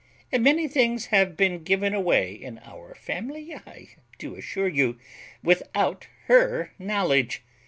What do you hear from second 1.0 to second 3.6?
have been given away in our family,